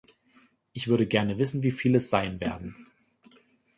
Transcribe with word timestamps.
Ich 0.73 0.87
würde 0.87 1.05
gerne 1.05 1.37
wissen, 1.37 1.61
wieviel 1.61 1.93
es 1.93 2.09
sein 2.09 2.39
werden. 2.39 2.87